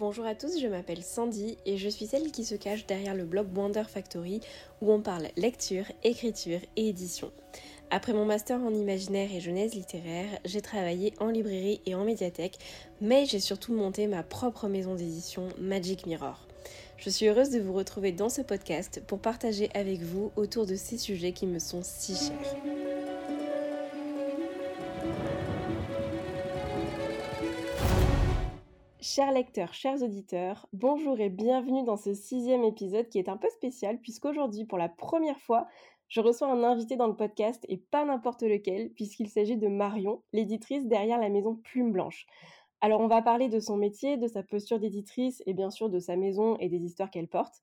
[0.00, 3.26] Bonjour à tous, je m'appelle Sandy et je suis celle qui se cache derrière le
[3.26, 4.40] blog Wonder Factory
[4.80, 7.30] où on parle lecture, écriture et édition.
[7.90, 12.56] Après mon master en imaginaire et genèse littéraire, j'ai travaillé en librairie et en médiathèque,
[13.02, 16.46] mais j'ai surtout monté ma propre maison d'édition Magic Mirror.
[16.96, 20.76] Je suis heureuse de vous retrouver dans ce podcast pour partager avec vous autour de
[20.76, 22.99] ces sujets qui me sont si chers.
[29.02, 33.48] Chers lecteurs, chers auditeurs, bonjour et bienvenue dans ce sixième épisode qui est un peu
[33.48, 35.66] spécial puisqu'aujourd'hui, pour la première fois,
[36.08, 40.22] je reçois un invité dans le podcast et pas n'importe lequel puisqu'il s'agit de Marion,
[40.34, 42.26] l'éditrice derrière la maison Plume Blanche.
[42.82, 45.98] Alors on va parler de son métier, de sa posture d'éditrice et bien sûr de
[45.98, 47.62] sa maison et des histoires qu'elle porte.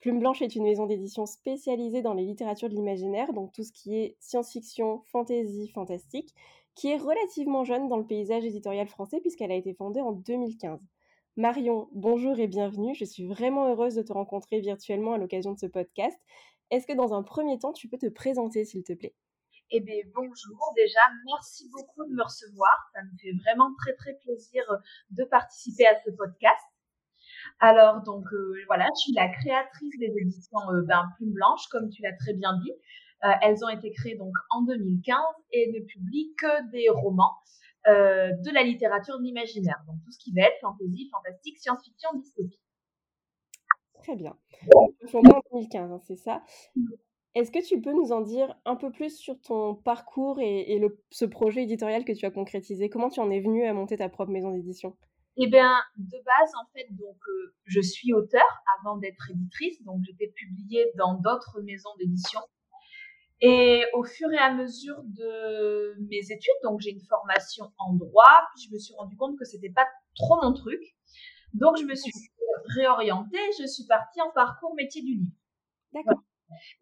[0.00, 3.72] Plume Blanche est une maison d'édition spécialisée dans les littératures de l'imaginaire, donc tout ce
[3.72, 6.34] qui est science-fiction, fantasy, fantastique,
[6.74, 10.80] qui est relativement jeune dans le paysage éditorial français puisqu'elle a été fondée en 2015.
[11.36, 12.94] Marion, bonjour et bienvenue.
[12.94, 16.18] Je suis vraiment heureuse de te rencontrer virtuellement à l'occasion de ce podcast.
[16.70, 19.14] Est-ce que dans un premier temps, tu peux te présenter, s'il te plaît?
[19.70, 20.72] Eh bien, bonjour.
[20.76, 22.76] Déjà, merci beaucoup de me recevoir.
[22.94, 24.62] Ça me fait vraiment très, très plaisir
[25.10, 26.64] de participer à ce podcast.
[27.60, 31.88] Alors, donc, euh, voilà, je suis la créatrice des éditions euh, ben, Plume Blanche, comme
[31.88, 32.72] tu l'as très bien dit.
[33.24, 35.16] Euh, elles ont été créées donc en 2015
[35.52, 37.34] et ne publient que des romans
[37.86, 39.80] euh, de la littérature de l'imaginaire.
[39.86, 42.60] Donc tout ce qui va être fantasy, fantastique, science-fiction, dystopie.
[43.94, 44.36] Très bien.
[44.74, 44.88] en
[45.52, 46.42] 2015, hein, c'est ça?
[47.34, 51.24] Est-ce que tu peux nous en dire un peu plus sur ton parcours et, ce
[51.24, 52.90] projet éditorial que tu as concrétisé?
[52.90, 54.96] Comment tu en es venu à monter ta propre maison d'édition?
[55.38, 58.44] Eh bien, de base, en fait, donc euh, je suis auteur
[58.78, 62.40] avant d'être éditrice, donc j'étais publiée dans d'autres maisons d'édition
[63.44, 68.46] et au fur et à mesure de mes études, donc j'ai une formation en droit,
[68.54, 70.80] puis je me suis rendu compte que c'était pas trop mon truc.
[71.52, 72.12] Donc je me suis
[72.66, 75.32] réorientée, je suis partie en parcours métier du livre.
[75.92, 76.22] D'accord.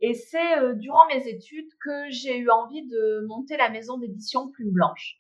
[0.01, 4.51] Et c'est euh, durant mes études que j'ai eu envie de monter la maison d'édition
[4.51, 5.17] Plume Blanche.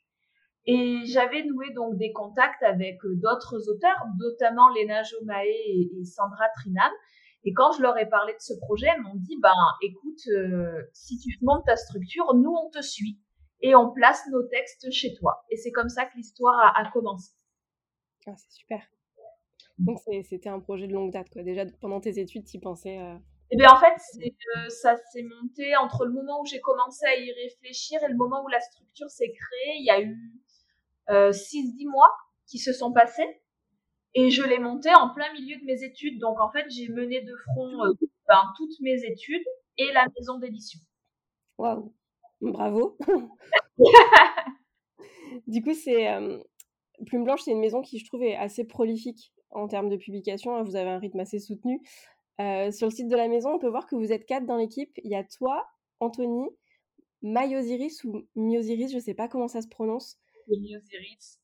[0.66, 6.04] Et j'avais noué donc des contacts avec euh, d'autres auteurs, notamment Léna Jomae et, et
[6.04, 6.90] Sandra Trinan,
[7.44, 10.82] et quand je leur ai parlé de ce projet, elles m'ont dit, ben, écoute, euh,
[10.92, 13.18] si tu montes ta structure, nous, on te suit
[13.62, 15.44] et on place nos textes chez toi.
[15.50, 17.32] Et c'est comme ça que l'histoire a, commencé.
[18.26, 18.82] Ah, c'est super.
[19.78, 21.42] Donc, c'était un projet de longue date, quoi.
[21.42, 23.16] Déjà, pendant tes études, tu y pensais euh...
[23.52, 27.16] Eh bien, en fait, euh, ça s'est monté entre le moment où j'ai commencé à
[27.16, 29.76] y réfléchir et le moment où la structure s'est créée.
[29.78, 30.16] Il y a eu
[31.08, 32.12] euh, 6-10 mois
[32.46, 33.42] qui se sont passés.
[34.14, 36.18] Et je l'ai monté en plein milieu de mes études.
[36.18, 37.92] Donc, en fait, j'ai mené de front euh,
[38.26, 39.44] ben, toutes mes études
[39.78, 40.80] et la maison d'édition.
[41.58, 41.94] Waouh,
[42.40, 42.98] bravo.
[45.46, 46.42] du coup, c'est euh,
[47.06, 50.56] Plume Blanche, c'est une maison qui, je trouve, est assez prolifique en termes de publication.
[50.56, 50.62] Hein.
[50.62, 51.80] Vous avez un rythme assez soutenu.
[52.40, 54.56] Euh, sur le site de la maison, on peut voir que vous êtes quatre dans
[54.56, 54.92] l'équipe.
[55.04, 55.66] Il y a toi,
[56.00, 56.48] Anthony,
[57.22, 60.18] Mayosiris ou Myosiris, je ne sais pas comment ça se prononce,
[60.48, 61.40] Osiris.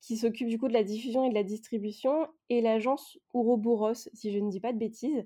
[0.00, 4.32] qui s'occupe du coup de la diffusion et de la distribution, et l'agence Ouroboros, si
[4.32, 5.24] je ne dis pas de bêtises.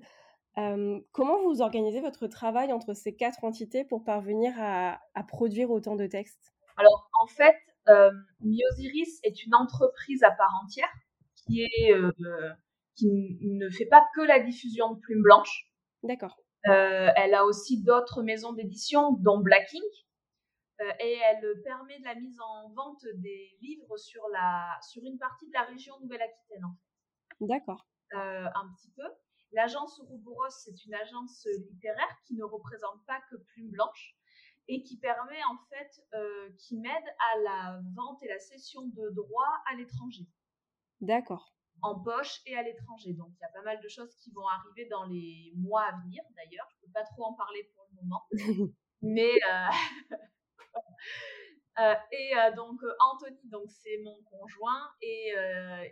[0.57, 5.95] Euh, comment vous organisez votre travail entre ces quatre entités pour parvenir à, produire autant
[5.95, 6.53] de textes?
[6.77, 7.55] Alors, en fait,
[7.89, 8.11] euh,
[8.41, 10.91] Myosiris est une entreprise à part entière
[11.35, 12.11] qui, est, euh,
[12.95, 13.07] qui
[13.41, 15.69] ne fait pas que la diffusion de plumes blanches.
[16.03, 16.37] D'accord.
[16.67, 20.14] Euh, elle a aussi d'autres maisons d'édition, dont Blacking, euh,
[20.99, 25.47] et elle permet de la mise en vente des livres sur, la, sur une partie
[25.47, 26.65] de la région Nouvelle-Aquitaine.
[27.39, 27.87] D'accord.
[28.13, 29.07] Euh, un petit peu.
[29.51, 34.15] L'agence Ouroboros, c'est une agence littéraire qui ne représente pas que Plume Blanche
[34.67, 39.09] et qui permet en fait, euh, qui m'aide à la vente et la cession de
[39.11, 40.27] droits à l'étranger.
[41.01, 41.53] D'accord.
[41.81, 43.13] En poche et à l'étranger.
[43.13, 45.99] Donc il y a pas mal de choses qui vont arriver dans les mois à
[46.01, 46.67] venir d'ailleurs.
[46.71, 48.23] Je ne peux pas trop en parler pour le moment.
[49.01, 49.67] Mais Euh,
[52.11, 55.33] et euh, donc euh, Anthony, donc c'est mon conjoint et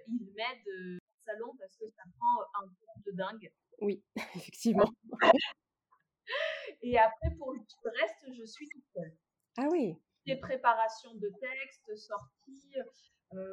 [0.08, 3.52] il m'aide au salon parce que ça prend un temps de dingue.
[3.80, 4.04] Oui,
[4.36, 4.90] effectivement.
[6.82, 7.60] et après pour le
[8.02, 9.18] reste, je suis toute seule.
[9.58, 9.96] Ah oui.
[10.26, 12.74] Les préparations de textes, sorties,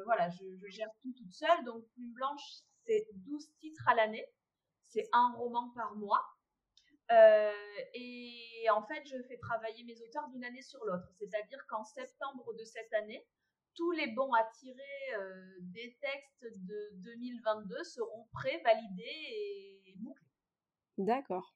[0.05, 1.65] voilà, je, je, gère tout toute seule.
[1.65, 4.25] Donc Plume Blanche, c'est 12 titres à l'année.
[4.83, 6.23] C'est un roman par mois.
[7.11, 7.51] Euh,
[7.93, 11.09] et en fait, je fais travailler mes auteurs d'une année sur l'autre.
[11.17, 13.25] C'est-à-dire qu'en septembre de cette année,
[13.75, 19.03] tous les bons à tirer euh, des textes de 2022 seront prêts, validés
[19.85, 20.27] et bouclés.
[20.97, 21.55] D'accord.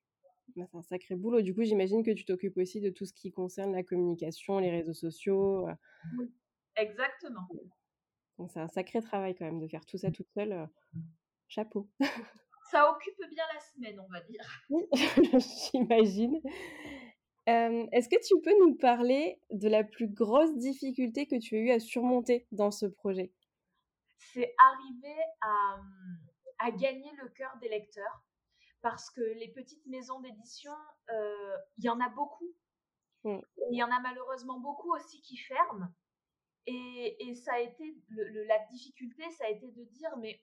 [0.55, 1.41] Bah, c'est un sacré boulot.
[1.41, 4.71] Du coup, j'imagine que tu t'occupes aussi de tout ce qui concerne la communication, les
[4.71, 5.67] réseaux sociaux.
[5.67, 5.73] Euh.
[6.17, 6.33] Oui,
[6.75, 7.47] exactement.
[8.37, 10.67] Donc, c'est un sacré travail quand même de faire tout ça toute seule.
[11.47, 11.89] chapeau.
[12.71, 14.43] Ça occupe bien la semaine, on va dire.
[14.69, 14.85] Oui,
[15.71, 16.41] j'imagine.
[17.47, 21.71] Est-ce que tu peux nous parler de la plus grosse difficulté que tu as eu
[21.71, 23.31] à surmonter dans ce projet?
[24.17, 25.79] C'est arriver à,
[26.59, 28.23] à, gagner le cœur des lecteurs
[28.81, 30.71] parce que les petites maisons d'édition,
[31.77, 32.51] il y en a beaucoup.
[33.25, 33.39] Mmh.
[33.71, 35.87] Il y en a malheureusement beaucoup aussi qui ferment.
[36.65, 37.95] Et, et ça a été
[38.47, 40.41] la difficulté, ça a été de dire mais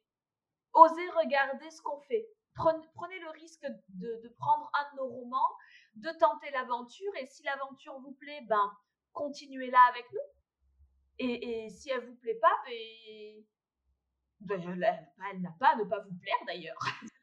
[0.74, 2.26] osez regarder ce qu'on fait.
[2.54, 5.56] Prenez, le risque de, prendre un de nos romans,
[5.94, 8.72] de tenter l'aventure, et si l'aventure vous plaît, ben
[9.12, 10.20] continuez-la avec nous.
[11.18, 13.44] Et, si elle vous plaît pas, ben,
[14.40, 14.60] ben
[15.30, 16.78] elle n'a pas à ne pas vous plaire d'ailleurs.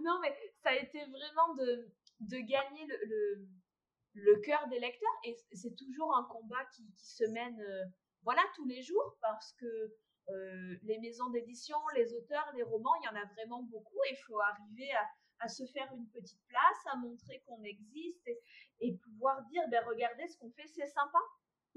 [0.00, 1.88] non, mais ça a été vraiment de,
[2.40, 2.86] gagner
[4.14, 7.84] le, cœur des lecteurs, et c'est toujours un combat qui, qui se mène, euh,
[8.22, 9.96] voilà, tous les jours, parce que
[10.30, 14.12] euh, les maisons d'édition, les auteurs, les romans, il y en a vraiment beaucoup et
[14.12, 14.90] il faut arriver
[15.38, 18.28] à, se faire une petite place, à montrer qu'on existe
[18.80, 21.18] et, pouvoir dire, ben regardez ce qu'on fait, c'est sympa.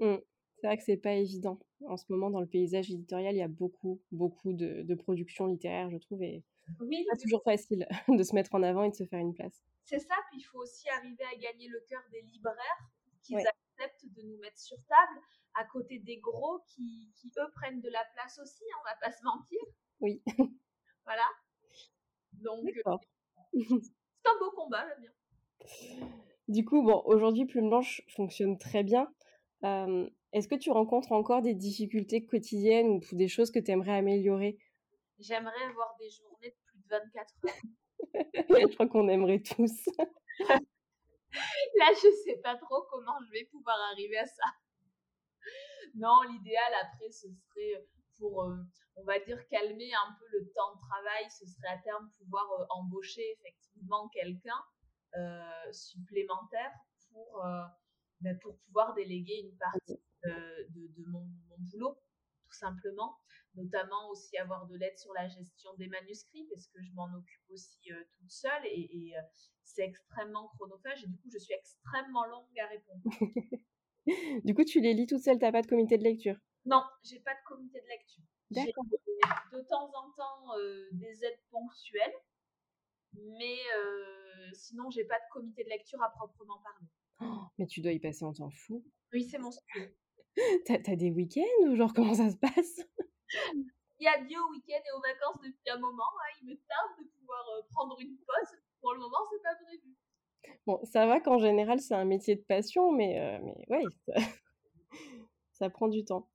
[0.00, 0.16] Mmh.
[0.56, 1.58] C'est vrai que c'est pas évident.
[1.86, 5.46] En ce moment, dans le paysage éditorial, il y a beaucoup, beaucoup de, de productions
[5.46, 6.44] littéraires, je trouve, et
[6.80, 9.62] oui, pas toujours facile de se mettre en avant et de se faire une place.
[9.84, 12.88] C'est ça, puis il faut aussi arriver à gagner le cœur des libraires,
[13.22, 15.20] qu'ils acceptent de nous mettre sur table,
[15.54, 18.96] à côté des gros qui, qui, eux prennent de la place aussi, hein, on va
[19.00, 19.60] pas se mentir.
[20.00, 20.22] Oui.
[21.06, 21.26] Voilà.
[22.32, 22.96] Donc, euh,
[23.52, 26.08] c'est un beau combat, j'aime bien.
[26.48, 29.12] Du coup, bon, aujourd'hui, Plume Blanche fonctionne très bien.
[29.64, 33.96] Euh, est-ce que tu rencontres encore des difficultés quotidiennes ou des choses que tu aimerais
[33.96, 34.58] améliorer?
[35.18, 37.52] J'aimerais avoir des journées de plus de 24 heures.
[38.70, 39.88] je crois qu'on aimerait tous.
[41.76, 44.44] Là, je sais pas trop comment je vais pouvoir arriver à ça.
[45.94, 47.86] Non, l'idéal après, ce serait
[48.18, 48.56] pour, euh,
[48.96, 52.50] on va dire, calmer un peu le temps de travail, ce serait à terme pouvoir
[52.52, 54.62] euh, embaucher effectivement quelqu'un
[55.16, 56.72] euh, supplémentaire
[57.12, 57.44] pour,
[58.20, 61.96] ben, pour pouvoir déléguer une partie de, mon, boulot,
[62.44, 63.16] tout simplement.
[63.54, 67.50] Notamment aussi avoir de l'aide sur la gestion des manuscrits, parce que je m'en occupe
[67.50, 67.88] aussi
[68.18, 69.14] toute seule et, et
[69.62, 73.02] c'est extrêmement chronophage et du coup, je suis extrêmement longue à répondre.
[74.44, 76.36] du coup, tu les lis toute seule, t'as pas de comité de lecture?
[76.64, 78.22] Non, j'ai pas de comité de lecture.
[78.50, 78.84] D'accord.
[79.52, 82.14] De temps en temps, euh, des aides ponctuelles,
[83.38, 86.86] mais euh, sinon, j'ai pas de comité de lecture à proprement parler.
[87.20, 88.84] Oh, mais tu dois y passer en temps fou.
[89.12, 89.96] Oui, c'est monstrueux.
[90.66, 92.80] t'as, as des week-ends ou genre comment ça se passe?
[94.00, 96.02] Il y a Dieu au week-end et aux vacances depuis un moment.
[96.02, 96.36] Hein.
[96.42, 98.58] Il me tarde de pouvoir euh, prendre une pause.
[98.80, 99.96] Pour le moment, c'est pas prévu.
[100.66, 103.84] Bon, ça va qu'en général, c'est un métier de passion, mais, euh, mais ouais,
[105.52, 106.28] ça, prend du temps.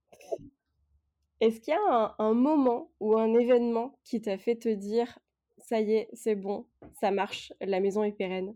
[1.40, 5.18] Est-ce qu'il y a un, moment ou un événement qui t'a fait te dire
[5.58, 6.68] ça y est, c'est bon,
[7.00, 8.56] ça marche, la maison est pérenne?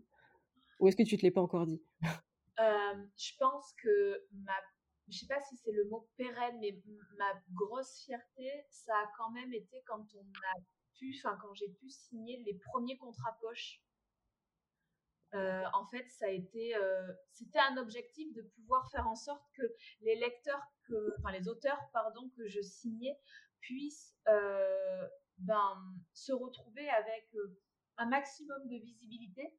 [0.80, 1.82] Ou est-ce que tu te l'es pas encore dit?
[2.58, 4.52] Je pense que ma.
[5.08, 6.80] Je sais pas si c'est le mot pérenne, mais
[7.18, 10.60] ma grosse fierté, ça a quand même été quand on a
[10.98, 13.82] pu, enfin, quand j'ai pu signer les premiers contrats poche
[15.34, 19.44] euh, en fait, ça a été, euh, c'était un objectif de pouvoir faire en sorte
[19.56, 19.62] que
[20.02, 23.18] les lecteurs, que, enfin les auteurs, pardon, que je signais
[23.60, 25.08] puissent euh,
[25.38, 25.82] ben,
[26.12, 27.34] se retrouver avec
[27.96, 29.52] un maximum de visibilité.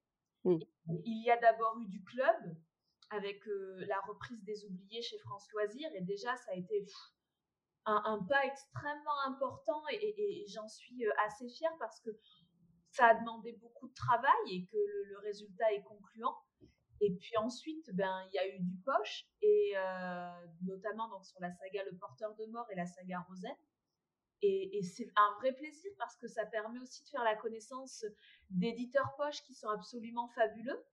[0.45, 2.55] Il y a d'abord eu du club
[3.09, 6.85] avec la reprise des oubliés chez France Loisirs et déjà ça a été
[7.85, 12.11] un, pas extrêmement important et j'en suis assez fière parce que
[12.95, 16.35] ça a demandé beaucoup de travail et que le, résultat est concluant.
[17.01, 21.39] Et puis ensuite, ben, il y a eu du poche, et euh, notamment donc, sur
[21.41, 23.57] la saga Le Porteur de Mort et la saga Rosette.
[24.41, 28.05] Et, c'est un vrai plaisir parce que ça permet aussi de faire la connaissance
[28.49, 30.85] d'éditeurs poche qui sont absolument fabuleux,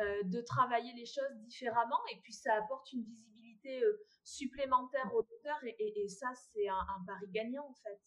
[0.00, 5.18] euh, de travailler les choses différemment, et puis ça apporte une visibilité euh, supplémentaire aux
[5.20, 8.00] auteurs, et, ça, c'est un pari gagnant en fait.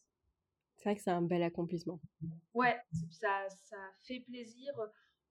[0.77, 1.99] C'est vrai que c'est un bel accomplissement.
[2.53, 2.77] Ouais,
[3.11, 4.73] ça, ça fait plaisir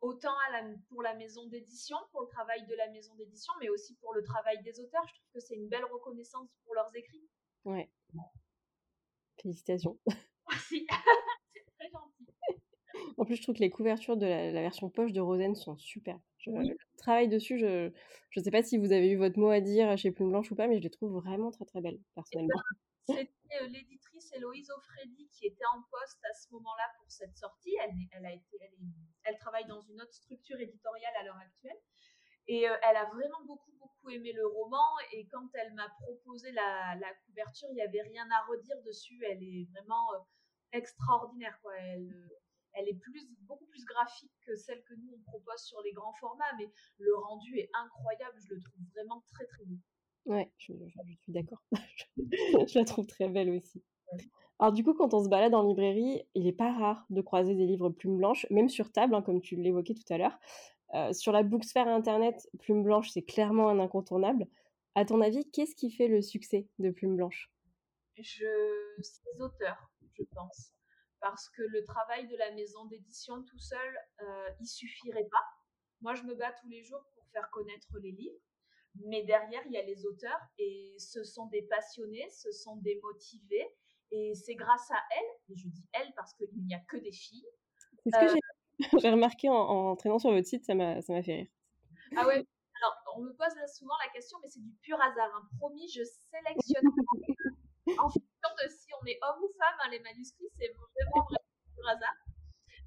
[0.02, 3.68] autant à la, pour la maison d'édition, pour le travail de la maison d'édition, mais
[3.70, 5.06] aussi pour le travail des auteurs.
[5.06, 7.28] Je trouve que c'est une belle reconnaissance pour leurs écrits.
[7.64, 7.88] Ouais.
[9.40, 9.98] Félicitations.
[10.50, 10.86] Merci.
[11.54, 12.26] c'est très gentil.
[13.16, 16.18] En plus, je trouve que les couvertures de la, version poche de Rosen sont super.
[16.38, 16.50] Je
[16.98, 17.58] travaille dessus.
[17.58, 17.90] Je
[18.36, 20.56] ne sais pas si vous avez eu votre mot à dire chez Plume Blanche ou
[20.56, 22.60] pas, mais je les trouve vraiment très très belles, personnellement.
[23.06, 27.74] C'était l'éditrice Héloïse Offredi qui était en poste à ce moment-là pour cette sortie.
[28.12, 28.58] Elle, a été,
[29.24, 31.78] elle, travaille dans une autre structure éditoriale à l'heure actuelle.
[32.48, 34.84] Et elle a vraiment beaucoup, beaucoup aimé le roman.
[35.12, 39.22] Et quand elle m'a proposé la, couverture, il n'y avait rien à redire dessus.
[39.24, 40.08] Elle est vraiment
[40.72, 41.58] extraordinaire.
[41.60, 41.76] Quoi.
[41.76, 42.30] Elle,
[42.74, 46.14] elle est plus, beaucoup plus graphique que celle que nous on propose sur les grands
[46.14, 48.38] formats, mais le rendu est incroyable.
[48.40, 49.76] Je le trouve vraiment très, très beau.
[50.26, 50.72] Ouais, je,
[51.22, 51.62] suis d'accord.
[52.16, 53.82] je la trouve très belle aussi.
[54.58, 57.54] Alors du coup, quand on se balade en librairie, il n'est pas rare de croiser
[57.54, 60.38] des livres plumes blanches, même sur table, hein, comme tu l'évoquais tout à l'heure.
[60.94, 64.46] Euh, sur la booksphère internet, Plume Blanche, c'est clairement un incontournable.
[64.94, 67.50] À ton avis, qu'est-ce qui fait le succès de Plume Blanche?
[68.18, 68.44] Je...
[69.00, 70.74] C'est les auteurs, je pense.
[71.20, 75.44] Parce que le travail de la maison d'édition tout seul, euh, il suffirait pas.
[76.02, 78.40] Moi, je me bats tous les jours pour faire connaître les livres.
[78.94, 83.00] Mais derrière, il y a les auteurs et ce sont des passionnés, ce sont des
[83.02, 83.66] motivés.
[84.10, 87.12] Et c'est grâce à elles, et je dis elles parce qu'il n'y a que des
[87.12, 87.46] filles.
[88.04, 88.38] C'est ce que
[88.96, 91.46] euh, j'ai remarqué en, en, traînant sur votre site, ça m'a fait rire.
[92.14, 92.44] Ah ouais,
[92.82, 95.30] alors on me pose souvent la question, mais c'est du pur hasard.
[95.34, 95.48] Hein.
[95.58, 96.90] Promis, je sélectionne
[97.98, 99.78] en fonction de si on est homme ou femme.
[99.84, 102.16] Hein, les manuscrits, c'est vraiment, vraiment du pur hasard.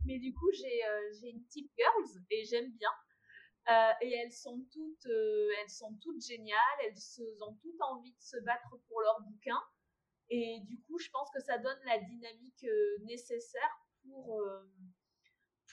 [0.06, 2.92] Mais du coup, j'ai euh, une type girls et j'aime bien.
[3.70, 6.80] Euh, et elles sont toutes, euh, elles sont toutes géniales.
[6.84, 6.98] Elles
[7.42, 9.62] ont toutes envie de se battre pour leur bouquin.
[10.30, 12.66] Et du coup, je pense que ça donne la dynamique
[13.04, 14.42] nécessaire pour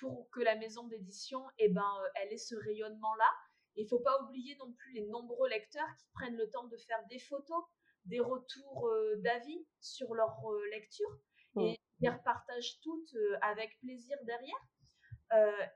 [0.03, 3.31] pour que la maison d'édition, eh ben, euh, elle ait ce rayonnement-là.
[3.77, 6.99] Il faut pas oublier non plus les nombreux lecteurs qui prennent le temps de faire
[7.09, 7.65] des photos,
[8.05, 11.19] des retours euh, d'avis sur leur euh, lecture
[11.61, 14.67] et les repartagent toutes avec plaisir derrière.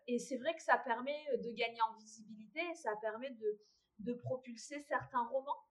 [0.06, 3.60] Et c'est vrai que ça permet de gagner en visibilité, ça permet de,
[4.00, 5.64] de propulser certains romans.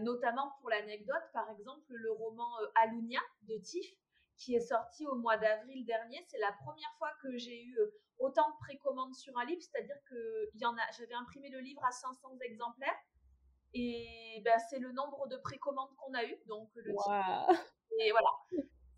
[0.00, 3.86] notamment pour l'anecdote, par exemple, le roman Alunia de Tiff,
[4.36, 6.24] qui est sorti au mois d'avril dernier.
[6.28, 9.96] C'est la première fois que j'ai eu euh, autant de précommandes sur un livre, c'est-à-dire
[10.08, 12.98] que y en a, j'avais imprimé le livre à 500 exemplaires
[13.72, 16.36] et ben, c'est le nombre de précommandes qu'on a eu.
[16.46, 16.92] Donc le
[18.00, 18.30] et voilà,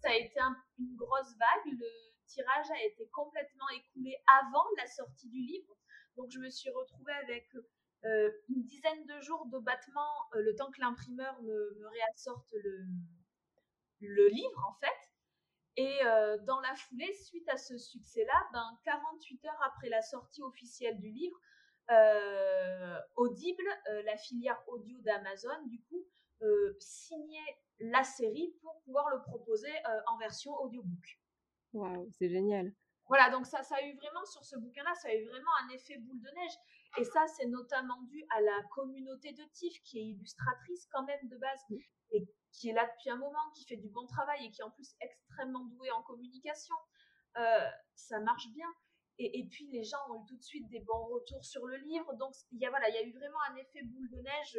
[0.00, 0.38] ça a été
[0.78, 1.72] une grosse vague.
[1.72, 1.88] Le
[2.28, 5.76] tirage a été complètement écoulé avant la sortie du livre,
[6.16, 7.48] donc je me suis retrouvée avec
[8.04, 12.52] euh, une dizaine de jours de battement euh, le temps que l'imprimeur me, réassorte
[14.00, 15.10] le, livre en fait.
[15.76, 20.42] Et euh, dans la foulée, suite à ce succès-là, ben, 48 heures après la sortie
[20.42, 21.38] officielle du livre,
[23.16, 23.64] Audible,
[24.04, 26.04] la filière audio d'Amazon, du coup,
[26.78, 29.72] signait la série pour pouvoir le proposer
[30.06, 31.18] en version audiobook.
[31.72, 32.72] Waouh, c'est génial.
[33.08, 35.68] Voilà, donc ça, ça a eu vraiment, sur ce bouquin-là, ça a eu vraiment un
[35.70, 36.52] effet boule de neige.
[36.98, 41.28] Et ça, c'est notamment dû à la communauté de TIFF, qui est illustratrice quand même
[41.28, 41.60] de base,
[42.12, 44.64] et qui est là depuis un moment, qui fait du bon travail et qui est
[44.64, 46.74] en plus extrêmement doué en communication.
[47.36, 48.68] Euh, ça marche bien.
[49.18, 51.76] Et, et, puis les gens ont eu tout de suite des bons retours sur le
[51.76, 52.14] livre.
[52.14, 54.58] Donc il y a, voilà, il y a eu vraiment un effet boule de neige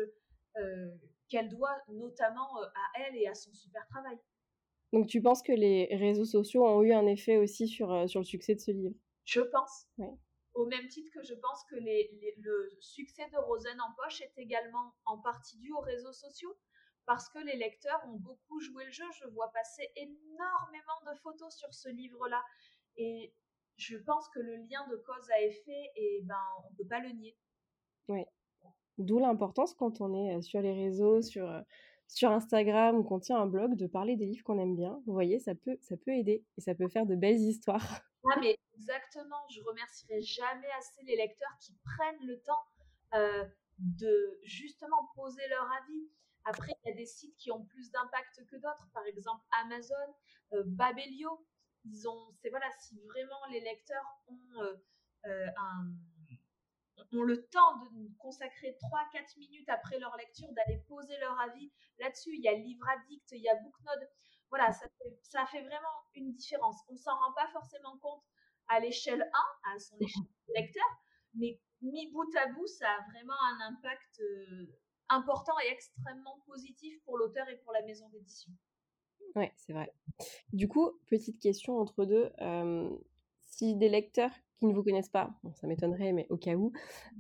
[0.58, 0.90] euh,
[1.30, 4.20] qu'elle doit notamment euh, à elle et à son super travail.
[4.94, 8.26] Donc tu penses que les réseaux sociaux ont eu un effet aussi sur, sur le
[8.26, 8.96] succès de ce livre?
[9.26, 9.88] Je pense.
[10.56, 14.34] Au même titre que je pense que les, le succès de Rosen en poche est
[14.38, 16.58] également en partie dû aux réseaux sociaux
[17.06, 19.06] parce que les lecteurs ont beaucoup joué le jeu.
[19.20, 22.44] Je vois passer énormément de photos sur ce livre-là.
[22.98, 23.34] Et
[23.78, 27.00] je pense que le lien de cause à effet, et ben, on ne peut pas
[27.00, 27.36] le nier.
[28.10, 28.26] Oui.
[28.98, 31.62] D'où l'importance quand on est euh, sur les réseaux, sur, euh,
[32.10, 35.02] sur Instagram ou qu'on tient un blog, de parler des livres qu'on aime bien.
[35.06, 38.02] Vous voyez, ça peut, ça peut aider et ça peut faire de belles histoires.
[38.26, 39.48] Ah, mais exactement.
[39.50, 42.66] Je remercierai jamais assez les lecteurs qui prennent le temps
[43.14, 43.46] euh,
[43.78, 46.10] de justement poser leur avis.
[46.46, 49.96] Après, il y a des sites qui ont plus d'impact que d'autres, par exemple Amazon,
[50.54, 51.46] euh, Babelio.
[51.86, 54.76] Ils ont, c'est voilà, si vraiment les lecteurs ont, euh,
[55.26, 55.48] euh,
[57.14, 58.78] ont le temps de consacrer
[59.14, 62.32] 3-4 minutes après leur lecture, d'aller poser leur avis là-dessus.
[62.34, 64.10] Il y a Livre Addict, il y a Booknode.
[64.50, 66.78] Voilà, ça fait, ça fait vraiment une différence.
[66.90, 68.24] On s'en rend pas forcément compte
[68.68, 70.86] à l'échelle 1, à son échelle de lecteur,
[71.36, 74.22] mais mis bout à bout, ça a vraiment un impact
[75.10, 78.52] important et extrêmement positif pour l'auteur et pour la maison d'édition.
[79.36, 79.94] Oui, c'est vrai.
[80.54, 82.32] Du coup, petite question entre deux.
[82.42, 82.90] Euh,
[83.42, 86.72] si des lecteurs qui ne vous connaissent pas, bon, ça m'étonnerait, mais au cas où,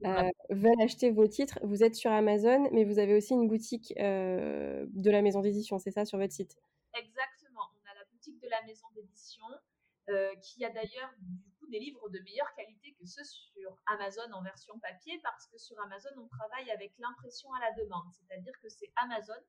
[0.05, 3.93] euh, veulent acheter vos titres, vous êtes sur Amazon, mais vous avez aussi une boutique
[3.97, 6.57] euh, de la maison d'édition, c'est ça, sur votre site?
[6.93, 7.61] Exactement.
[7.75, 9.45] On a la boutique de la maison d'édition,
[10.41, 11.11] qui a d'ailleurs
[11.69, 15.79] des livres de meilleure qualité que ceux sur Amazon en version papier parce que sur
[15.81, 18.11] Amazon, on travaille avec l'impression à la demande.
[18.11, 19.39] C'est-à-dire que c'est Amazon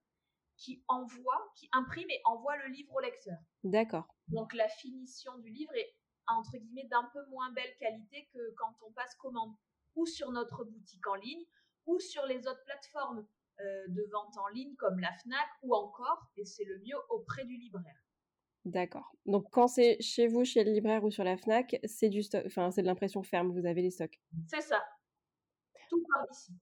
[0.57, 3.39] qui envoie, qui imprime et envoie le livre au lecteur.
[3.65, 4.07] D'accord.
[4.29, 5.95] Donc la finition du livre est
[6.35, 9.55] entre guillemets d'un peu moins belle qualité que quand on passe commande.
[9.97, 11.45] ou sur notre boutique en ligne
[11.87, 13.27] ou sur les autres plateformes
[13.89, 17.57] de vente en ligne comme la FNAC ou encore, et c'est le mieux, auprès du
[17.57, 18.01] libraire.
[18.65, 19.15] D'accord.
[19.27, 22.43] Donc quand c'est chez vous, chez le libraire ou sur la FNAC, c'est du stock,
[22.47, 24.21] enfin c'est de l'impression ferme, vous avez les stocks.
[24.49, 24.83] C'est ça.
[25.89, 26.53] Tout par ici.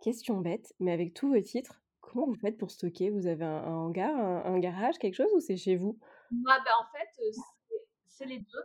[0.00, 3.10] Question bête, mais avec tous vos titres, comment vous faites pour stocker?
[3.10, 5.98] Vous avez un, hangar, un, garage, quelque chose ou c'est chez vous?
[6.30, 7.32] Moi, ben, en fait,
[8.06, 8.64] c'est les deux.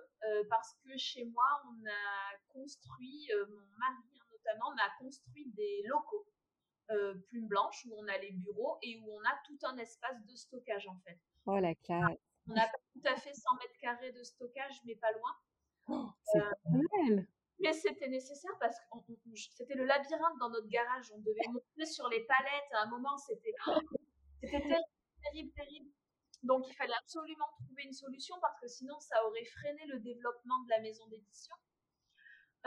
[0.50, 5.84] Parce que chez moi, on a construit, mon mari hein, notamment, on a construit des
[5.86, 6.28] locaux
[7.30, 10.36] plume blanche où on a les bureaux et où on a tout un espace de
[10.36, 11.20] stockage en fait.
[11.46, 14.96] Oh la classe on n'a pas tout à fait 100 mètres carrés de stockage, mais
[14.96, 15.36] pas loin.
[15.88, 17.22] Oh, c'est euh,
[17.60, 18.86] Mais c'était nécessaire parce que
[19.56, 21.12] c'était le labyrinthe dans notre garage.
[21.14, 22.74] On devait monter sur les palettes.
[22.74, 23.54] À un moment, c'était
[24.42, 24.76] terrible,
[25.22, 25.90] terrible, terrible.
[26.44, 30.60] Donc, il fallait absolument trouver une solution parce que sinon, ça aurait freiné le développement
[30.66, 31.56] de la maison d'édition.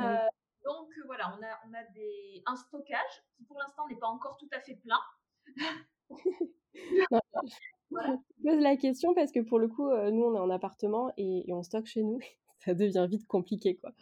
[0.00, 0.26] Euh,
[0.64, 4.36] donc, voilà, on a, on a des, un stockage qui, pour l'instant, n'est pas encore
[4.38, 5.00] tout à fait plein.
[6.74, 11.12] Je pose la question parce que pour le coup, euh, nous, on est en appartement
[11.16, 12.18] et, on stocke chez nous.
[12.58, 13.92] Ça devient vite compliqué, quoi.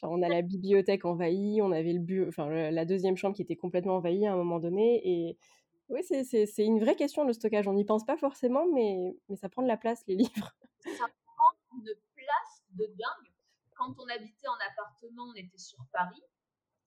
[0.00, 3.42] Genre, on a la bibliothèque envahie, on avait le bu enfin, la deuxième chambre qui
[3.42, 5.00] était complètement envahie à un moment donné.
[5.04, 5.38] Et
[5.92, 7.68] oui, c'est une vraie question, le stockage.
[7.68, 10.52] On n'y pense pas forcément, mais, mais ça prend de la place, les livres.
[10.84, 13.32] Ça prend une place de dingue.
[13.76, 16.22] Quand on habitait en appartement, on était sur Paris.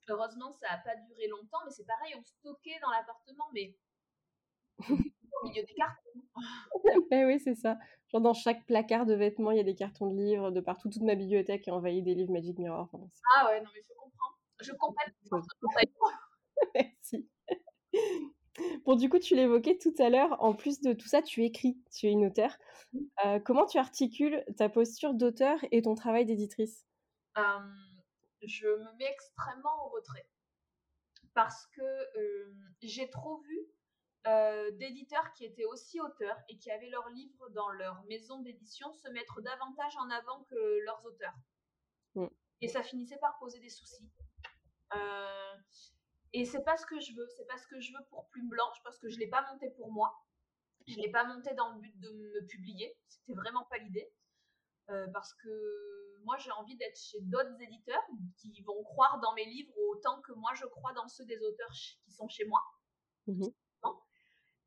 [0.08, 3.76] Heureusement, ça n'a pas duré longtemps, mais c'est pareil, on stockait dans l'appartement, mais
[4.90, 6.12] au milieu des cartons.
[7.10, 7.78] ben oui, c'est ça.
[8.12, 10.90] Genre dans chaque placard de vêtements, il y a des cartons de livres de partout.
[10.90, 12.90] Toute ma bibliothèque est envahie des livres Magic Mirror.
[13.36, 14.36] ah ouais, non mais je comprends.
[14.60, 16.12] Je comprends.
[16.76, 17.30] Merci.
[18.86, 21.78] Bon, du coup, tu l'évoquais tout à l'heure, en plus de tout ça, tu écris,
[21.94, 22.58] tu es une auteure.
[23.26, 26.86] Euh, comment tu articules ta posture d'auteur et ton travail d'éditrice?
[28.42, 30.28] Je me mets extrêmement en retrait
[31.34, 33.60] parce que j'ai trop vu
[34.78, 39.10] d'éditeurs qui étaient aussi auteurs et qui avaient leurs livres dans leur maison d'édition se
[39.10, 41.36] mettre davantage en avant que leurs auteurs.
[42.15, 42.28] Mm.
[42.62, 44.10] Et ça finissait par poser des soucis.
[44.96, 45.54] Euh,
[46.36, 47.28] et c'est pas ce que je veux.
[47.38, 49.69] C'est pas ce que je veux pour Plume Blanche parce que je l'ai pas monté
[49.71, 50.13] pour moi.
[50.88, 52.95] Je l'ai pas monté dans le but de me publier.
[53.08, 54.12] C'était vraiment pas l'idée.
[54.89, 58.04] Euh, parce que moi j'ai envie d'être chez d'autres éditeurs
[58.38, 61.71] qui vont croire dans mes livres autant que moi je crois dans ceux des auteurs
[62.04, 62.62] qui sont chez moi.
[63.28, 63.52] Mm-hmm.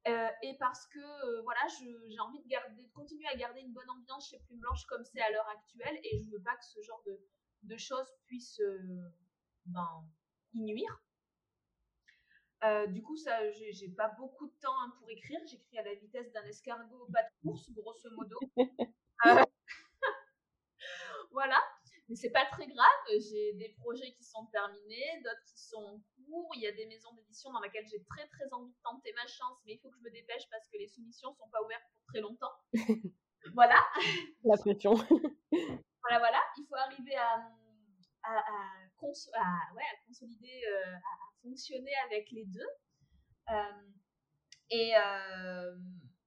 [0.08, 3.72] Euh, et parce que euh, voilà, j'ai envie de, garder, de continuer à garder une
[3.72, 6.64] bonne ambiance chez Plume Blanche comme c'est à l'heure actuelle et je veux pas que
[6.64, 7.20] ce genre de,
[7.64, 9.12] de choses puisse euh,
[9.66, 10.08] ben,
[10.54, 11.02] y nuire.
[12.88, 15.40] Du coup, ça, j'ai pas beaucoup de temps hein, pour écrire.
[15.46, 18.38] J'écris à la vitesse d'un escargot pas de course, grosso modo.
[21.30, 21.60] voilà
[22.08, 23.20] mais c'est pas très grave.
[23.30, 26.50] J'ai des projets qui sont terminés, d'autres qui sont en cours.
[26.54, 29.26] Il y a des maisons d'édition dans lesquelles j'ai très très envie de tenter ma
[29.26, 31.84] chance, mais il faut que je me dépêche parce que les soumissions sont pas ouvertes
[31.92, 32.52] pour très longtemps.
[33.54, 33.78] voilà.
[34.44, 34.94] La pression.
[36.02, 36.40] voilà, voilà.
[36.56, 37.46] Il faut arriver à,
[38.22, 42.68] à, à, ouais, à consolider, euh, à, fonctionner avec les deux.
[43.50, 43.88] Euh,
[44.70, 45.78] et, euh,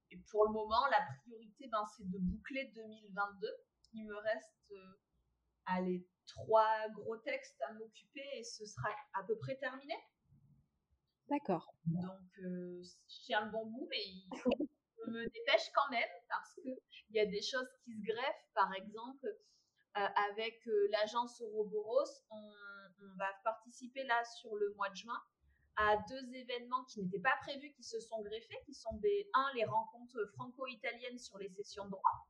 [0.10, 3.48] et, pour le moment, la priorité, ben, c'est de boucler 2022.
[3.94, 4.74] Il me reste
[5.84, 9.94] les trois gros textes à m'occuper et ce sera à peu près terminé.
[11.30, 11.74] D'accord.
[11.86, 12.82] Donc, euh,
[13.26, 14.66] tiens le bon bout, mais il faut que
[15.06, 18.50] je me dépêche quand même parce qu'il y a des choses qui se greffent.
[18.54, 19.28] Par exemple,
[19.98, 22.52] euh, avec euh, l'agence Ouroboros, on,
[23.02, 25.22] on, va participer là sur le mois de juin
[25.78, 29.48] à deux événements qui n'étaient pas prévus, qui se sont greffés, qui sont des, un,
[29.56, 32.28] les rencontres franco-italiennes sur les sessions de droit,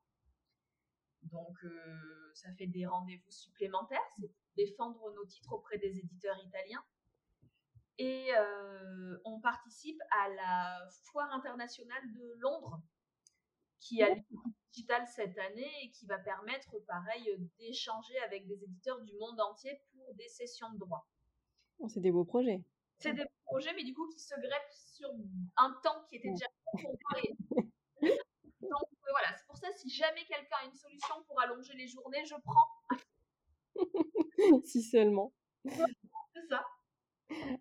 [1.23, 6.37] donc, euh, ça fait des rendez-vous supplémentaires, c'est pour défendre nos titres auprès des éditeurs
[6.43, 6.83] italiens.
[7.97, 12.81] Et euh, on participe à la Foire internationale de Londres,
[13.79, 14.23] qui a lieu
[14.71, 19.79] digital cette année et qui va permettre, pareil, d'échanger avec des éditeurs du monde entier
[19.91, 21.07] pour des sessions de droit.
[21.79, 22.61] Oh, c'est des beaux projets.
[22.99, 25.09] C'est des beaux projets, mais du coup, qui se greffent sur
[25.57, 27.35] un temps qui était déjà pour parler.
[28.61, 32.23] Donc voilà, c'est pour ça, si jamais quelqu'un a une solution pour allonger les journées,
[32.25, 32.69] je prends.
[34.65, 35.33] si seulement.
[35.65, 36.65] c'est ça.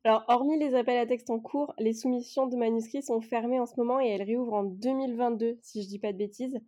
[0.04, 3.66] Alors, hormis les appels à texte en cours, les soumissions de manuscrits sont fermées en
[3.66, 6.58] ce moment et elles réouvrent en 2022, si je dis pas de bêtises.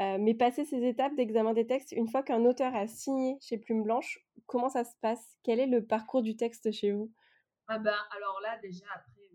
[0.00, 3.56] Euh, mais passer ces étapes d'examen des textes, une fois qu'un auteur a signé chez
[3.56, 5.38] Plume Blanche, comment ça se passe?
[5.42, 7.10] Quel est le parcours du texte chez vous?
[7.68, 9.30] Ah ben, Alors là, déjà, après,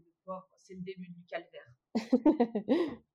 [0.59, 1.67] c'est le début du calvaire.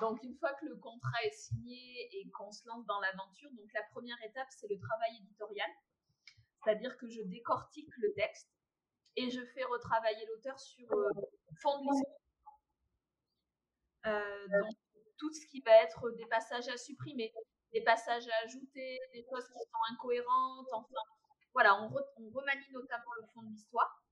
[0.00, 3.72] Donc, une fois que le contrat est signé et qu'on se lance dans l'aventure, donc
[3.72, 5.70] la première étape, c'est le travail éditorial.
[6.64, 8.50] c'est-à-dire que je décortique le texte
[9.14, 10.88] et je fais retravailler l'auteur sur
[11.62, 12.18] fond de l'histoire.
[14.04, 14.76] donc
[15.18, 17.32] tout ce qui va être des passages à supprimer,
[17.72, 20.86] des passages à ajouter, des choses qui sont incohérentes, enfin
[21.52, 24.02] voilà, on, remanie notamment le fond de l'histoire.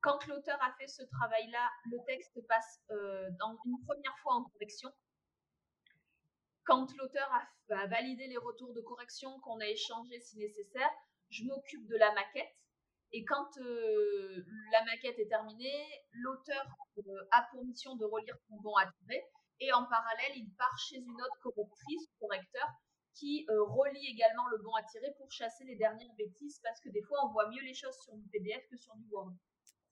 [0.00, 4.44] Quand l'auteur a fait ce travail-là, le texte passe euh, dans une première fois en
[4.44, 4.92] correction.
[6.64, 7.30] Quand l'auteur
[7.70, 10.90] a, validé les retours de correction qu'on a échangés si nécessaire,
[11.30, 12.54] je m'occupe de la maquette.
[13.12, 16.66] Et quand euh, la maquette est terminée, l'auteur
[16.98, 18.90] euh, a pour mission de relire son bon à.
[19.60, 22.68] Et en parallèle, il part chez une autre correctrice, correcteur,
[23.14, 27.02] qui relie également le bon à tirer pour chasser les dernières bêtises, parce que des
[27.02, 29.32] fois, on voit mieux les choses sur du PDF que sur du Word.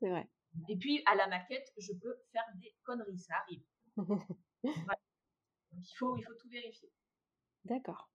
[0.01, 0.29] C'est vrai.
[0.69, 3.65] Et puis, à la maquette, je peux faire des conneries, ça arrive.
[4.63, 6.91] il, faut, il faut tout vérifier.
[7.65, 8.11] D'accord.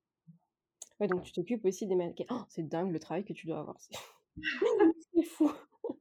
[0.99, 2.27] Ouais, donc tu t'occupes aussi des maquettes.
[2.29, 3.79] Oh, c'est dingue le travail que tu dois avoir.
[3.79, 3.95] C'est
[5.23, 5.51] fou.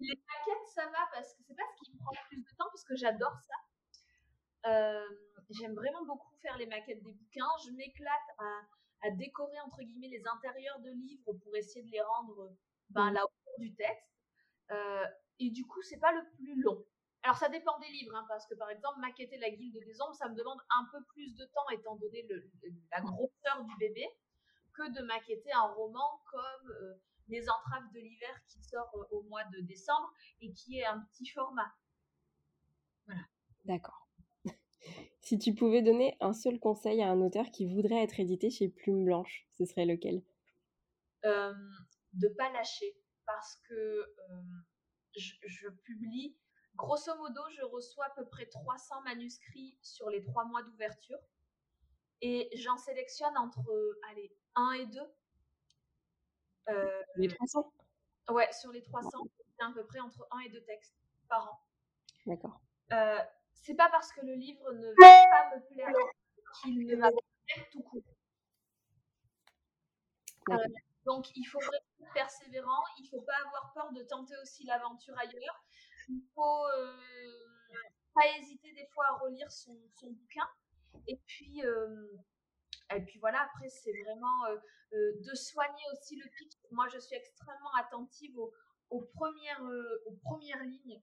[0.00, 2.56] Les maquettes, ça va parce que c'est pas ce qui me prend le plus de
[2.56, 4.70] temps parce que j'adore ça.
[4.70, 5.07] Euh,
[5.50, 7.48] j'aime vraiment beaucoup faire les maquettes des bouquins.
[7.66, 8.60] Je m'éclate à,
[9.02, 12.54] à, décorer entre guillemets les intérieurs de livres pour essayer de les rendre
[12.90, 13.14] ben, mmh.
[13.14, 14.08] la hauteur du texte.
[14.70, 15.04] Euh,
[15.38, 16.84] et du coup, c'est pas le plus long.
[17.22, 20.14] Alors, ça dépend des livres, hein, parce que par exemple, maqueter la Guilde des Ombres,
[20.14, 22.50] ça me demande un peu plus de temps, étant donné le,
[22.90, 24.06] la grosseur du bébé,
[24.72, 26.94] que de maqueter un roman comme euh,
[27.28, 31.00] Les Entraves de l'hiver qui sort euh, au mois de décembre et qui est un
[31.00, 31.72] petit format.
[33.06, 33.22] Voilà.
[33.64, 34.07] D'accord.
[35.28, 38.70] Si tu pouvais donner un seul conseil à un auteur qui voudrait être édité chez
[38.70, 40.22] Plume Blanche, ce serait lequel?
[41.26, 41.52] Euh,
[42.14, 44.06] De pas lâcher, parce que euh,
[45.14, 46.34] je, publie,
[46.76, 51.18] grosso modo, je reçois à peu près 300 manuscrits sur les trois mois d'ouverture.
[52.22, 55.00] Et j'en sélectionne entre, allez, 1 et 2.
[56.70, 57.70] Euh, les 300
[58.30, 60.96] Ouais, sur les 300, c'est à peu près entre 1 et 2 textes
[61.28, 61.60] par an.
[62.24, 62.62] D'accord.
[62.92, 63.18] Euh,
[63.62, 65.94] c'est pas parce que le livre ne va pas me plaire
[66.60, 68.02] qu'il ne va pas me plaire tout court.
[70.50, 70.56] Euh,
[71.08, 72.82] donc, il faut rester persévérant.
[72.98, 75.64] Il ne faut pas avoir peur de tenter aussi l'aventure ailleurs.
[76.08, 76.92] Il faut euh,
[78.14, 80.46] pas hésiter des fois à relire son, bouquin.
[81.06, 82.08] Et puis, euh,
[82.94, 86.52] et puis voilà, après, c'est vraiment euh, de soigner aussi le pitch.
[86.72, 88.38] Moi, je suis extrêmement attentive
[88.90, 89.62] aux, premières,
[90.04, 91.00] aux premières lignes.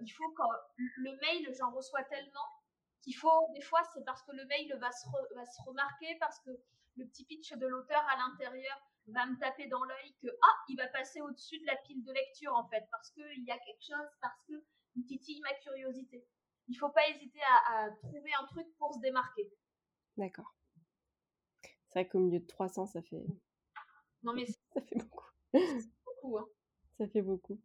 [0.00, 2.46] Il faut quand le mail, j'en reçois tellement
[3.02, 6.38] qu'il faut, des fois, c'est parce que le mail va se, va se remarquer, parce
[6.40, 6.50] que
[6.96, 10.76] le petit pitch de l'auteur à l'intérieur va me taper dans l'œil que ah il
[10.76, 13.82] va passer au-dessus de la pile de lecture en fait parce qu'il y a quelque
[13.82, 14.64] chose parce que
[14.96, 16.24] il titille ma curiosité.
[16.68, 19.52] Il faut pas hésiter à, trouver un truc pour se démarquer.
[20.16, 20.54] D'accord.
[21.62, 23.24] C'est vrai qu'au milieu de 300 ça fait.
[24.22, 25.30] Non mais ça fait beaucoup.
[25.52, 26.48] beaucoup hein.
[26.98, 27.60] Ça fait beaucoup.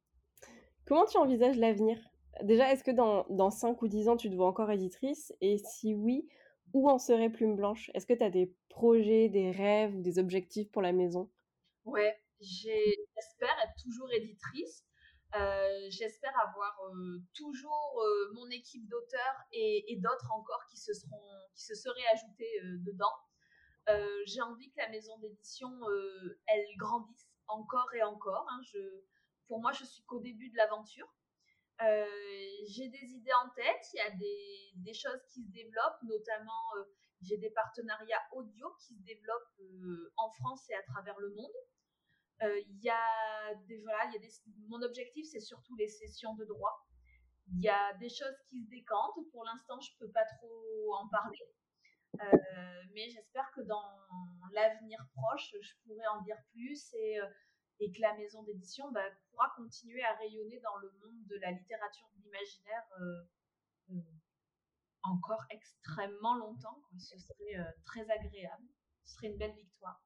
[0.88, 1.98] Comment tu envisages l'avenir?
[2.43, 5.34] Déjà, est-ce que dans, dans 5 ou 10 ans, tu te vois encore éditrice?
[5.41, 6.28] Et si oui,
[6.74, 7.89] où en serait Plume Blanche?
[7.93, 11.30] Est-ce que tu as des projets, des rêves ou des objectifs pour la maison?
[11.86, 14.84] Ouais, j'espère être toujours éditrice.
[15.36, 21.21] Euh, j'espère avoir euh, toujours euh, mon équipe d'auteurs et, d'autres encore qui se, seront,
[21.56, 23.13] qui se seraient ajoutés dedans.
[24.26, 25.69] J'ai envie que la maison d'édition,
[26.48, 28.45] elle grandisse encore et encore.
[28.50, 28.62] Hein.
[28.63, 28.80] Je,
[29.47, 31.08] pour moi, je suis qu'au début de l'aventure.
[31.79, 36.63] j'ai des idées en tête, il y a des, choses qui se développent, notamment
[37.21, 41.53] j'ai des partenariats audio qui se développent en France et à travers le monde.
[42.43, 44.29] Euh, il y a y a des,
[44.67, 46.86] mon objectif, c'est surtout les sessions de droit.
[47.47, 49.15] Il y a des choses qui se décantent.
[49.31, 51.47] Pour l'instant, je peux pas trop en parler.
[52.21, 53.86] Euh, mais j'espère que dans
[54.51, 57.25] l'avenir proche, je pourrai en dire plus et, euh,
[57.79, 61.51] et que la maison d'édition bah, pourra continuer à rayonner dans le monde de la
[61.51, 62.83] littérature de l'imaginaire
[65.03, 66.81] encore extrêmement longtemps.
[66.97, 68.65] Ce serait très agréable.
[69.03, 70.01] Ce serait une belle victoire.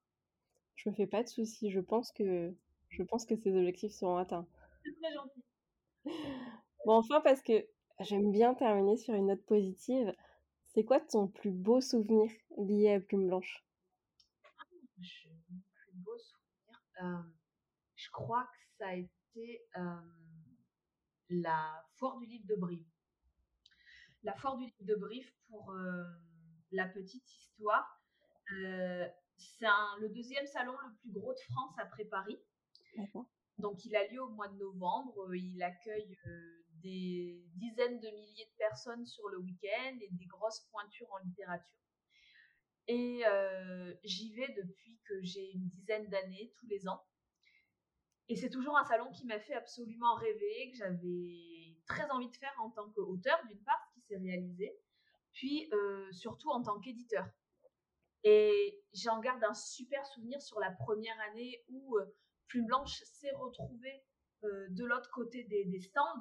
[0.76, 1.72] Je me fais pas de soucis.
[1.72, 2.54] Je pense que
[2.90, 4.48] je pense que ces objectifs seront atteints.
[4.84, 5.44] C'est très gentil.
[6.86, 7.68] Bon, enfin, parce que
[8.00, 10.16] j'aime bien terminer sur une note positive.
[10.74, 13.66] C'est quoi ton plus beau souvenir lié à Plume Blanche?
[14.58, 17.22] Ah, Mon plus beau souvenir, euh,
[18.00, 19.82] je crois que ça a été euh,
[21.30, 22.86] la foire du livre de Brive.
[24.24, 26.04] La foire du livre de Brive, pour euh,
[26.72, 28.02] la petite histoire,
[28.48, 29.68] c'est
[30.00, 32.40] le deuxième salon le plus gros de France après Paris.
[33.58, 35.36] Donc il a lieu au mois de novembre.
[35.36, 36.18] Il accueille
[36.82, 41.80] des dizaines de milliers de personnes sur le week-end et des grosses pointures en littérature.
[42.88, 47.04] Et euh, j'y vais depuis que j'ai une dizaine d'années, tous les ans.
[48.30, 52.36] Et c'est toujours un salon qui m'a fait absolument rêver, que j'avais très envie de
[52.36, 54.78] faire en tant qu'auteur, d'une part, qui s'est réalisé,
[55.34, 55.70] puis
[56.12, 57.28] surtout en tant qu'éditeur.
[58.24, 61.98] Et j'en garde un super souvenir sur la première année où
[62.48, 64.04] Plume Blanche s'est retrouvée
[64.44, 66.20] de l'autre côté des, stands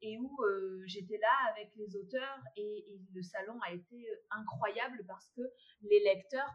[0.00, 0.38] et où
[0.86, 5.42] j'étais là avec les auteurs et, et, le salon a été incroyable parce que
[5.82, 6.50] les lecteurs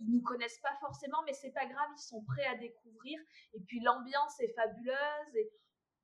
[0.00, 3.18] ils nous connaissent pas forcément mais c'est pas grave ils sont prêts à découvrir
[3.54, 5.50] et puis l'ambiance est fabuleuse et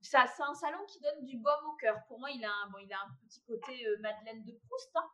[0.01, 2.69] ça c'est un salon qui donne du baume au cœur pour moi il a un
[2.69, 5.09] bon il a un petit côté Madeleine de Proust hein,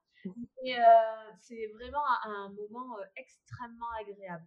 [0.63, 0.75] et
[1.41, 4.45] c'est vraiment un, moment extrêmement agréable.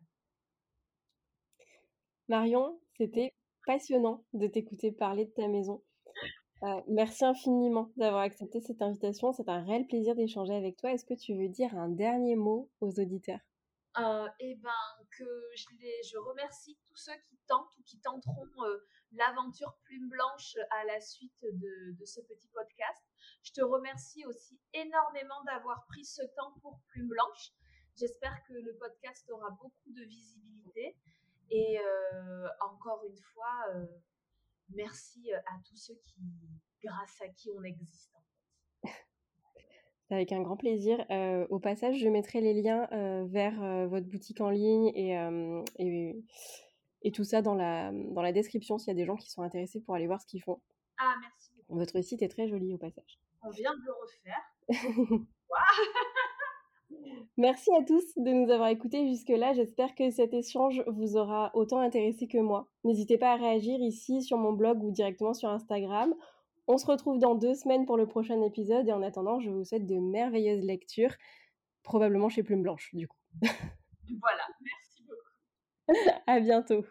[2.29, 3.35] Marion, c'était
[3.67, 5.83] passionnant de t'écouter parler de ta maison.
[6.89, 9.33] merci infiniment d'avoir accepté cette invitation.
[9.33, 10.93] C'est un réel plaisir d'échanger avec toi.
[10.93, 13.41] Est-ce que tu veux dire un dernier mot aux auditeurs?
[13.99, 14.71] Euh, Eh ben,
[15.17, 15.25] que
[15.55, 18.47] je, remercie tous ceux qui tentent ou qui tenteront
[19.13, 23.03] l'aventure plume blanche à la suite de, ce petit podcast.
[23.43, 27.53] Je te remercie aussi énormément d'avoir pris ce temps pour plume blanche.
[27.97, 30.97] J'espère que le podcast aura beaucoup de visibilité.
[31.51, 33.87] Et euh, encore une fois, euh,
[34.69, 36.21] merci à tous ceux qui,
[36.83, 38.18] grâce à qui on existe.
[40.11, 41.05] Avec un grand plaisir.
[41.11, 45.15] Euh, au passage, je mettrai les liens euh, vers euh, votre boutique en ligne et,
[45.79, 46.25] et,
[47.03, 49.43] et, tout ça dans la, dans la description s'il y a des gens qui sont
[49.43, 50.61] intéressés pour aller voir ce qu'ils font.
[50.99, 51.51] Ah, merci.
[51.69, 53.21] Votre site est très joli au passage.
[53.43, 55.27] On vient de le refaire.
[57.37, 59.53] Merci à tous de nous avoir écoutés jusque-là.
[59.53, 62.67] J'espère que cet échange vous aura autant intéressé que moi.
[62.83, 66.15] N'hésitez pas à réagir ici sur mon blog ou directement sur Instagram.
[66.71, 69.65] On se retrouve dans deux semaines pour le prochain épisode et en attendant, je vous
[69.65, 71.15] souhaite de merveilleuses lectures,
[71.83, 73.17] probablement chez Plume Blanche du coup.
[73.43, 76.19] voilà, merci beaucoup.
[76.27, 76.85] à bientôt.